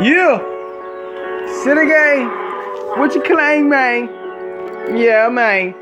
[0.00, 0.38] Yeah.
[1.62, 2.26] City gang.
[2.98, 4.08] What you claim, man?
[4.96, 5.74] Yeah, man.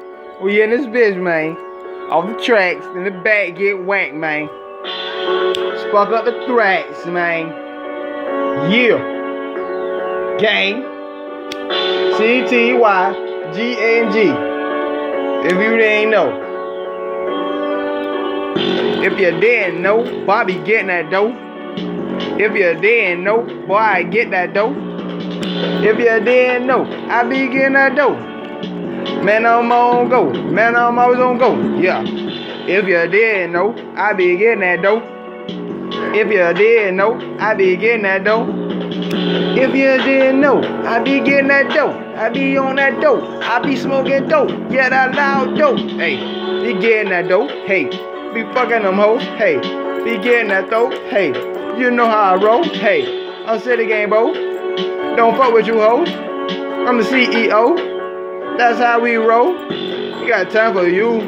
[0.42, 1.56] We in this bitch, man.
[2.10, 4.48] Off the tracks, in the back get whacked, man.
[5.86, 7.50] Spark up the tracks, man.
[8.68, 8.98] Yeah.
[10.40, 10.82] Gang.
[12.18, 13.12] C T Y
[13.54, 14.18] G N G.
[15.46, 16.46] If you didn't know.
[19.04, 21.49] If you didn't know, Bobby getting that dough.
[22.38, 24.74] If you didn't know, boy, I get that dough.
[25.82, 28.14] If you didn't know, I be getting that dough.
[29.22, 30.32] Man, I'm on go.
[30.32, 31.54] Man, I'm always on go.
[31.78, 32.02] Yeah.
[32.02, 35.02] If you didn't know, I be getting that dough.
[36.14, 38.46] If you didn't know, I be getting that dough.
[38.92, 41.92] If you didn't know, I be getting that dough.
[42.16, 43.22] I be on that dope.
[43.42, 44.50] I be smoking dope.
[44.70, 45.78] Yeah, that loud dope.
[45.78, 46.16] Hey,
[46.62, 47.50] be getting that dope.
[47.66, 47.84] Hey,
[48.34, 49.22] be fucking them hoes.
[49.22, 49.58] Hey,
[50.04, 50.94] be getting that dope.
[51.10, 51.28] Hey,
[51.78, 52.64] you know how I roll.
[52.64, 54.32] Hey, I'm City game, bro.
[55.16, 56.08] Don't fuck with you hoes.
[56.08, 58.56] I'm the CEO.
[58.56, 59.52] That's how we roll.
[59.72, 61.20] You got time for you.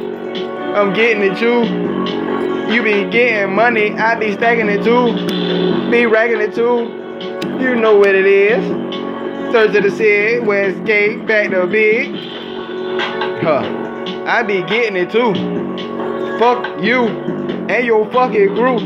[0.75, 2.73] I'm getting it too.
[2.73, 5.91] You be getting money, I be stacking it too.
[5.91, 6.99] Be racking it too.
[7.63, 8.65] You know what it is.
[9.53, 12.15] Third to the city, West Gate, back to big.
[13.43, 14.25] Huh.
[14.27, 15.35] I be getting it too.
[16.39, 18.79] Fuck you and your fucking crew.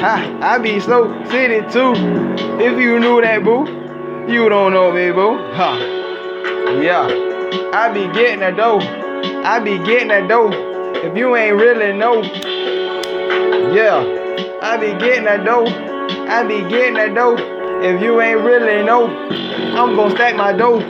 [0.00, 1.92] Ha, I be slow city too.
[2.60, 3.66] If you knew that, boo,
[4.30, 5.36] you don't know me, boo.
[5.54, 5.76] Ha.
[6.80, 7.06] Yeah.
[7.72, 8.80] I be getting that dough.
[9.44, 10.50] I be getting that dough.
[10.94, 12.22] If you ain't really know.
[13.72, 14.02] Yeah.
[14.62, 15.66] I be getting that dough.
[16.28, 17.36] I be getting that dough.
[17.82, 20.80] If you ain't really know, I'm gonna stack my dough.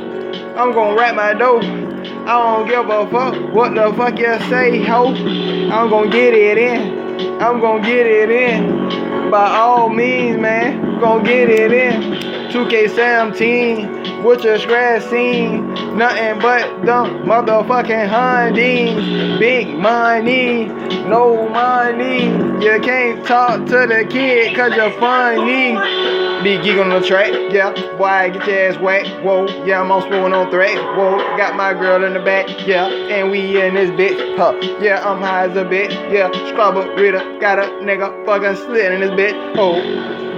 [0.56, 1.86] I'm gonna wrap my dough.
[2.29, 5.15] I don't give a fuck what the fuck you say, ho.
[5.15, 7.41] I'm gonna get it in.
[7.41, 9.31] I'm gonna get it in.
[9.31, 12.03] By all means, man, gonna get it in.
[12.51, 15.73] 2K17, with your scratch scene.
[15.97, 19.39] Nothing but dumb motherfucking Hondies.
[19.39, 20.67] Big money,
[21.07, 22.25] no money.
[22.65, 25.75] You can't talk to the kid cause you're funny.
[26.46, 27.73] Be geek on the track, yeah.
[27.96, 29.48] why get your ass whacked, whoa.
[29.64, 31.18] Yeah, I'm on spoon on threat, whoa.
[31.36, 32.86] Got my girl in the back, yeah.
[32.86, 34.55] And we in this bitch, huh.
[34.80, 36.30] Yeah, I'm high as a bitch, yeah.
[36.52, 39.74] Scrubber, reader, got a nigga fucking slid in this bitch, oh.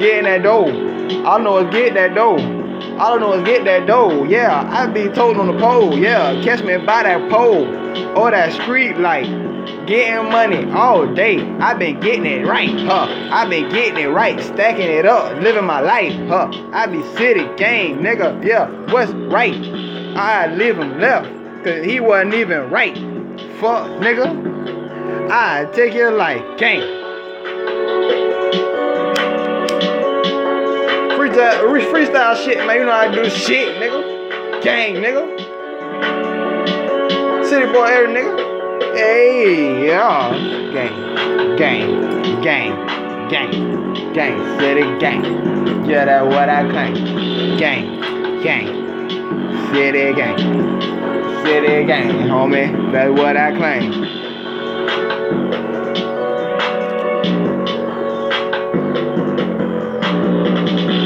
[0.00, 0.64] Getting that dough.
[1.26, 2.67] I know is get that dough.
[2.98, 4.24] All I know is get that dough.
[4.24, 5.98] Yeah, I be told on the pole.
[5.98, 7.66] Yeah, catch me by that pole
[8.18, 9.26] or that street light.
[9.86, 11.40] Getting money all day.
[11.60, 13.06] I been getting it right, huh?
[13.30, 16.50] I been getting it right, stacking it up, living my life, huh?
[16.72, 18.44] I be city gang, nigga.
[18.44, 19.54] Yeah, what's right?
[20.16, 21.28] I live him left,
[21.64, 22.96] cause he wasn't even right.
[23.60, 25.30] Fuck, nigga.
[25.30, 26.97] I take your life, gang.
[31.38, 32.80] Freestyle, freestyle shit, man.
[32.80, 34.60] You know to do shit, nigga.
[34.60, 35.38] Gang, nigga.
[37.46, 38.96] City boy, every nigga.
[38.96, 40.32] Hey, yeah.
[40.72, 42.74] Gang, gang, gang,
[43.28, 43.52] gang,
[44.12, 45.22] gang, city gang.
[45.88, 47.56] Yeah, that's what I claim.
[47.56, 48.00] Gang,
[48.42, 48.66] gang,
[49.72, 50.38] city gang,
[51.44, 52.90] city gang, homie.
[52.90, 54.17] That's what I claim.